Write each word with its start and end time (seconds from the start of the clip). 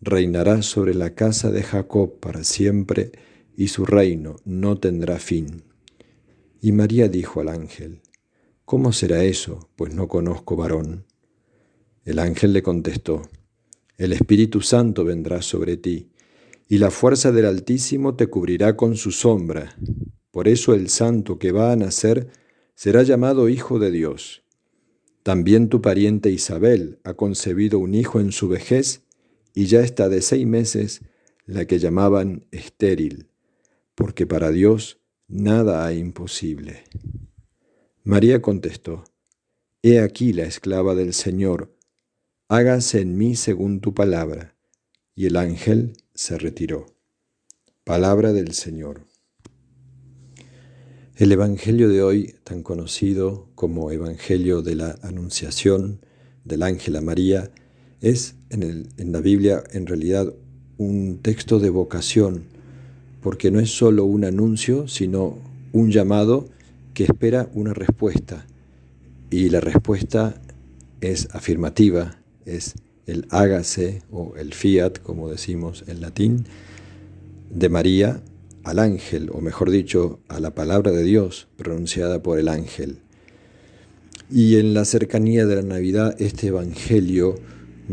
reinará 0.00 0.62
sobre 0.62 0.94
la 0.94 1.14
casa 1.14 1.50
de 1.50 1.62
Jacob 1.62 2.18
para 2.20 2.44
siempre, 2.44 3.12
y 3.56 3.68
su 3.68 3.84
reino 3.84 4.36
no 4.44 4.78
tendrá 4.78 5.18
fin. 5.18 5.64
Y 6.62 6.72
María 6.72 7.08
dijo 7.08 7.40
al 7.40 7.48
ángel, 7.48 8.00
¿Cómo 8.64 8.92
será 8.92 9.24
eso? 9.24 9.68
Pues 9.76 9.94
no 9.94 10.08
conozco 10.08 10.56
varón. 10.56 11.04
El 12.04 12.18
ángel 12.18 12.52
le 12.52 12.62
contestó, 12.62 13.22
El 13.98 14.12
Espíritu 14.12 14.60
Santo 14.60 15.04
vendrá 15.04 15.42
sobre 15.42 15.76
ti, 15.76 16.10
y 16.68 16.78
la 16.78 16.90
fuerza 16.90 17.32
del 17.32 17.46
Altísimo 17.46 18.14
te 18.14 18.28
cubrirá 18.28 18.76
con 18.76 18.96
su 18.96 19.10
sombra. 19.10 19.76
Por 20.30 20.46
eso 20.46 20.72
el 20.72 20.88
santo 20.88 21.38
que 21.38 21.50
va 21.50 21.72
a 21.72 21.76
nacer 21.76 22.28
será 22.74 23.02
llamado 23.02 23.48
Hijo 23.48 23.78
de 23.78 23.90
Dios. 23.90 24.44
También 25.24 25.68
tu 25.68 25.82
pariente 25.82 26.30
Isabel 26.30 27.00
ha 27.04 27.14
concebido 27.14 27.78
un 27.78 27.94
hijo 27.94 28.20
en 28.20 28.32
su 28.32 28.48
vejez, 28.48 29.02
y 29.54 29.66
ya 29.66 29.80
está 29.80 30.08
de 30.08 30.22
seis 30.22 30.46
meses 30.46 31.00
la 31.46 31.64
que 31.66 31.78
llamaban 31.78 32.46
estéril, 32.50 33.28
porque 33.94 34.26
para 34.26 34.50
Dios 34.50 35.00
nada 35.28 35.84
hay 35.84 35.98
imposible. 35.98 36.84
María 38.04 38.40
contestó, 38.40 39.04
He 39.82 40.00
aquí 40.00 40.32
la 40.32 40.44
esclava 40.44 40.94
del 40.94 41.14
Señor, 41.14 41.74
hágase 42.48 43.00
en 43.00 43.16
mí 43.16 43.36
según 43.36 43.80
tu 43.80 43.94
palabra. 43.94 44.56
Y 45.14 45.26
el 45.26 45.36
ángel 45.36 45.94
se 46.14 46.38
retiró. 46.38 46.86
Palabra 47.84 48.32
del 48.32 48.52
Señor. 48.52 49.06
El 51.16 51.32
Evangelio 51.32 51.88
de 51.88 52.02
hoy, 52.02 52.34
tan 52.44 52.62
conocido 52.62 53.50
como 53.54 53.90
Evangelio 53.90 54.62
de 54.62 54.74
la 54.74 54.98
Anunciación 55.02 56.04
del 56.44 56.62
ángel 56.62 56.96
a 56.96 57.02
María, 57.02 57.52
es 58.00 58.34
en, 58.50 58.88
la 59.12 59.20
Biblia 59.20 59.62
en 59.72 59.86
realidad 59.86 60.32
un 60.78 61.18
texto 61.22 61.58
de 61.58 61.70
vocación, 61.70 62.44
porque 63.22 63.50
no 63.50 63.60
es 63.60 63.70
solo 63.70 64.04
un 64.04 64.24
anuncio, 64.24 64.88
sino 64.88 65.36
un 65.72 65.90
llamado 65.90 66.48
que 66.94 67.04
espera 67.04 67.48
una 67.54 67.74
respuesta. 67.74 68.46
Y 69.30 69.50
la 69.50 69.60
respuesta 69.60 70.40
es 71.00 71.28
afirmativa, 71.32 72.18
es 72.46 72.74
el 73.06 73.26
hágase 73.30 74.02
o 74.10 74.34
el 74.36 74.54
fiat, 74.54 74.98
como 74.98 75.28
decimos 75.28 75.84
en 75.86 76.00
latín, 76.00 76.46
de 77.50 77.68
María 77.68 78.22
al 78.64 78.78
ángel, 78.78 79.30
o 79.32 79.40
mejor 79.40 79.70
dicho, 79.70 80.20
a 80.28 80.40
la 80.40 80.54
palabra 80.54 80.92
de 80.92 81.02
Dios 81.02 81.48
pronunciada 81.56 82.22
por 82.22 82.38
el 82.38 82.48
ángel. 82.48 82.98
Y 84.30 84.56
en 84.56 84.74
la 84.74 84.84
cercanía 84.84 85.44
de 85.46 85.56
la 85.56 85.62
Navidad, 85.62 86.14
este 86.20 86.48
Evangelio 86.48 87.36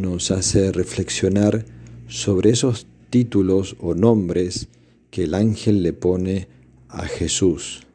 nos 0.00 0.30
hace 0.30 0.72
reflexionar 0.72 1.64
sobre 2.08 2.50
esos 2.50 2.86
títulos 3.10 3.76
o 3.78 3.94
nombres 3.94 4.68
que 5.10 5.24
el 5.24 5.34
ángel 5.34 5.82
le 5.82 5.92
pone 5.92 6.48
a 6.88 7.06
Jesús. 7.06 7.86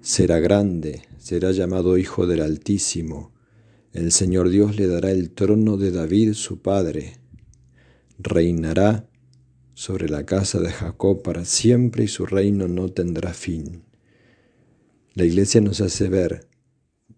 Será 0.00 0.38
grande, 0.38 1.02
será 1.18 1.50
llamado 1.50 1.98
Hijo 1.98 2.26
del 2.26 2.40
Altísimo. 2.40 3.32
El 3.92 4.12
Señor 4.12 4.48
Dios 4.48 4.76
le 4.76 4.86
dará 4.86 5.10
el 5.10 5.30
trono 5.30 5.76
de 5.76 5.90
David 5.90 6.34
su 6.34 6.60
padre. 6.60 7.14
Reinará 8.18 9.08
sobre 9.74 10.08
la 10.08 10.24
casa 10.24 10.60
de 10.60 10.70
Jacob 10.70 11.22
para 11.22 11.44
siempre 11.44 12.04
y 12.04 12.08
su 12.08 12.26
reino 12.26 12.68
no 12.68 12.88
tendrá 12.88 13.34
fin. 13.34 13.82
La 15.14 15.24
iglesia 15.24 15.60
nos 15.60 15.80
hace 15.80 16.08
ver, 16.08 16.46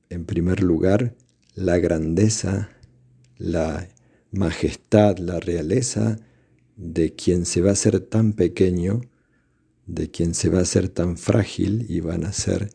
en 0.08 0.24
primer 0.24 0.62
lugar, 0.62 1.14
la 1.54 1.78
grandeza 1.78 2.70
la 3.42 3.88
majestad, 4.30 5.18
la 5.18 5.40
realeza 5.40 6.18
de 6.76 7.14
quien 7.14 7.44
se 7.44 7.60
va 7.60 7.72
a 7.72 7.76
ser 7.76 7.98
tan 7.98 8.34
pequeño, 8.34 9.00
de 9.86 10.10
quien 10.10 10.34
se 10.34 10.48
va 10.48 10.60
a 10.60 10.64
ser 10.64 10.88
tan 10.88 11.16
frágil 11.16 11.86
y 11.88 12.00
va 12.00 12.14
a 12.14 12.18
nacer 12.18 12.70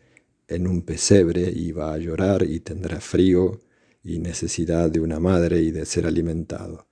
en 0.49 0.67
un 0.67 0.81
pesebre 0.81 1.51
y 1.55 1.71
va 1.71 1.93
a 1.93 1.97
llorar 1.97 2.43
y 2.43 2.59
tendrá 2.59 2.99
frío 2.99 3.61
y 4.03 4.19
necesidad 4.19 4.91
de 4.91 4.99
una 4.99 5.19
madre 5.19 5.61
y 5.61 5.71
de 5.71 5.85
ser 5.85 6.05
alimentado. 6.05 6.87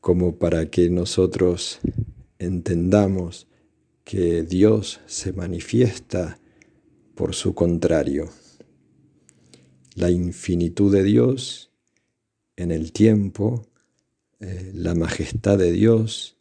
Como 0.00 0.38
para 0.38 0.70
que 0.70 0.88
nosotros 0.88 1.80
entendamos 2.38 3.48
que 4.04 4.44
Dios 4.44 5.00
se 5.06 5.32
manifiesta 5.32 6.38
por 7.16 7.34
su 7.34 7.54
contrario. 7.54 8.30
La 9.96 10.10
infinitud 10.10 10.92
de 10.92 11.02
Dios 11.02 11.67
en 12.58 12.72
el 12.72 12.90
tiempo, 12.90 13.64
eh, 14.40 14.72
la 14.74 14.96
majestad 14.96 15.56
de 15.58 15.70
Dios, 15.70 16.36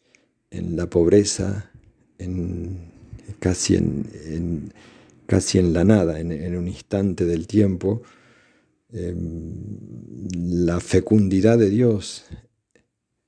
en 0.50 0.76
la 0.76 0.90
pobreza, 0.90 1.72
en, 2.18 2.92
casi, 3.40 3.76
en, 3.76 4.74
casi 5.28 5.60
en 5.60 5.74
la 5.74 5.84
nada, 5.84 6.20
en, 6.20 6.58
un 6.58 6.68
instante 6.68 7.26
del 7.26 7.46
tiempo, 7.46 8.02
em, 8.92 9.78
la 10.34 10.80
fecundidad 10.80 11.60
de 11.60 11.70
Dios 11.70 12.26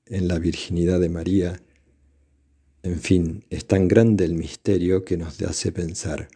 en 0.06 0.26
la 0.26 0.40
virginidad 0.40 0.98
de 0.98 1.10
María. 1.10 1.62
En 2.82 2.98
fin, 2.98 3.44
es 3.50 3.66
tan 3.66 3.86
grande 3.86 4.24
el 4.24 4.34
misterio 4.34 5.04
que 5.04 5.16
nos 5.16 5.40
hace 5.42 5.70
pensar 5.70 6.28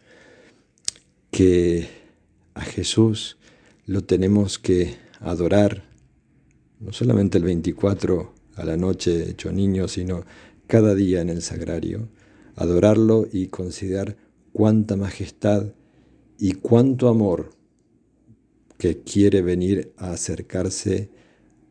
que 1.31 1.89
a 2.53 2.61
Jesús 2.61 3.37
lo 3.85 4.05
tenemos 4.05 4.57
que 4.57 4.95
adorar 5.19 5.94
no 6.85 6.93
solamente 6.93 7.39
el 7.39 7.43
24 7.43 8.33
a 8.55 8.63
la 8.63 8.77
noche 8.77 9.29
hecho 9.29 9.51
niño, 9.51 9.87
sino 9.87 10.23
cada 10.67 10.93
día 10.93 11.21
en 11.21 11.29
el 11.29 11.41
sagrario, 11.41 12.09
adorarlo 12.55 13.27
y 13.31 13.47
considerar 13.47 14.17
cuánta 14.53 14.95
majestad 14.95 15.73
y 16.37 16.53
cuánto 16.53 17.09
amor 17.09 17.49
que 18.77 19.01
quiere 19.01 19.41
venir 19.41 19.93
a 19.97 20.11
acercarse 20.11 21.09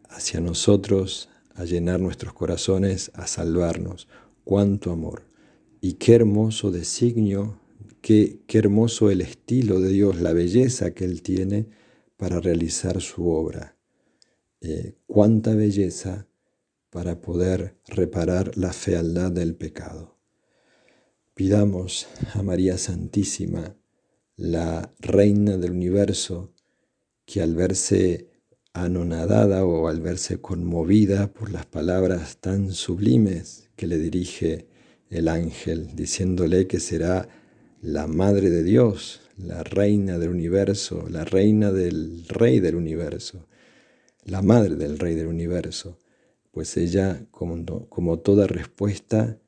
hacia 0.09 0.41
nosotros, 0.41 1.29
a 1.55 1.65
llenar 1.65 2.01
nuestros 2.01 2.35
corazones, 2.35 3.11
a 3.15 3.27
salvarnos. 3.27 4.09
Cuánto 4.43 4.91
amor. 4.91 5.23
Y 5.81 5.95
qué 5.95 6.15
hermoso 6.15 6.71
designio, 6.71 7.59
qué, 8.01 8.41
qué 8.47 8.59
hermoso 8.59 9.11
el 9.11 9.21
estilo 9.21 9.81
de 9.81 9.91
Dios, 9.91 10.21
la 10.21 10.33
belleza 10.33 10.93
que 10.93 11.05
Él 11.05 11.23
tiene 11.23 11.67
para 12.17 12.41
realizar 12.41 13.01
su 13.01 13.29
obra. 13.29 13.75
Eh, 14.67 14.95
cuánta 15.07 15.55
belleza 15.55 16.27
para 16.89 17.21
poder 17.21 17.77
reparar 17.87 18.57
la 18.57 18.73
fealdad 18.73 19.31
del 19.31 19.55
pecado. 19.57 20.17
Pidamos 21.35 22.07
a 22.33 22.43
María 22.43 22.79
Santísima, 22.79 23.77
la 24.37 24.91
Reina 25.01 25.59
del 25.59 25.73
Universo, 25.73 26.55
que 27.27 27.43
al 27.43 27.55
verse 27.55 28.31
anonadada 28.73 29.67
o 29.67 29.87
al 29.87 30.01
verse 30.01 30.41
conmovida 30.41 31.31
por 31.31 31.51
las 31.51 31.67
palabras 31.67 32.39
tan 32.39 32.73
sublimes 32.73 33.69
que 33.77 33.87
le 33.87 33.99
dirige 33.99 34.67
el 35.11 35.29
ángel, 35.29 35.95
diciéndole 35.95 36.67
que 36.67 36.81
será 36.81 37.29
la 37.83 38.07
Madre 38.07 38.49
de 38.49 38.63
Dios, 38.63 39.21
la 39.37 39.63
Reina 39.63 40.19
del 40.19 40.31
Universo, 40.31 41.07
la 41.11 41.27
Reina 41.27 41.71
del 41.71 42.25
Rey 42.29 42.61
del 42.61 42.77
Universo, 42.77 43.47
la 44.25 44.43
madre 44.43 44.77
del 44.77 44.99
Rey 44.99 45.15
del 45.15 45.27
universo, 45.27 45.99
pues 46.51 46.77
ella, 46.77 47.27
como, 47.31 47.89
como 47.89 48.19
toda 48.21 48.47
respuesta, 48.47 49.39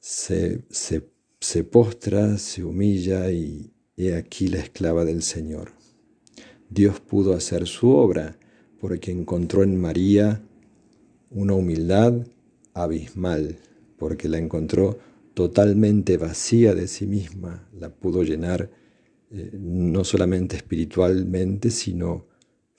se, 0.00 0.64
se, 0.70 1.64
postra, 1.64 2.38
se 2.38 2.64
humilla 2.64 3.30
y 3.30 3.72
he 3.96 4.14
aquí 4.14 4.48
la 4.48 4.58
esclava 4.58 5.04
del 5.04 5.22
Señor. 5.22 5.72
Dios 6.68 7.00
pudo 7.00 7.34
hacer 7.34 7.66
su 7.66 7.90
obra 7.90 8.36
porque 8.80 9.12
encontró 9.12 9.62
en 9.62 9.80
María 9.80 10.42
una 11.30 11.54
humildad 11.54 12.26
abismal, 12.74 13.58
porque 13.96 14.28
la 14.28 14.38
encontró 14.38 14.98
totalmente 15.34 16.16
vacía 16.16 16.74
de 16.74 16.88
sí 16.88 17.06
misma, 17.06 17.68
la 17.78 17.90
pudo 17.90 18.22
llenar 18.22 18.70
eh, 19.30 19.50
no 19.52 20.04
solamente 20.04 20.56
espiritualmente, 20.56 21.70
sino 21.70 22.26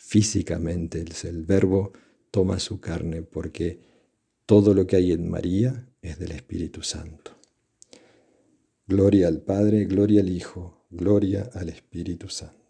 físicamente. 0.03 1.03
El, 1.23 1.43
verbo 1.43 1.93
toma 2.29 2.59
su 2.59 2.79
carne 2.79 3.21
porque 3.21 3.79
todo 4.45 4.73
lo 4.73 4.85
que 4.85 4.97
hay 4.97 5.11
en 5.13 5.29
María 5.29 5.87
es 6.01 6.19
del 6.19 6.31
Espíritu 6.33 6.83
Santo. 6.83 7.31
Gloria 8.85 9.29
al 9.29 9.41
Padre, 9.41 9.85
gloria 9.85 10.21
al 10.21 10.29
Hijo, 10.29 10.85
gloria 10.89 11.49
al 11.53 11.69
Espíritu 11.69 12.27
Santo. 12.27 12.62